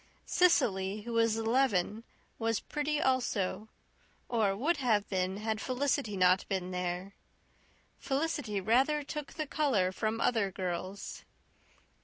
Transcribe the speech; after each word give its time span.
Cecily, 0.25 1.01
who 1.01 1.13
was 1.13 1.37
eleven, 1.37 2.03
was 2.39 2.59
pretty 2.59 2.99
also 2.99 3.67
or 4.29 4.57
would 4.57 4.77
have 4.77 5.07
been 5.09 5.37
had 5.37 5.61
Felicity 5.61 6.17
not 6.17 6.43
been 6.49 6.71
there. 6.71 7.13
Felicity 7.99 8.59
rather 8.59 9.03
took 9.03 9.33
the 9.33 9.45
colour 9.45 9.91
from 9.91 10.19
other 10.19 10.49
girls. 10.49 11.21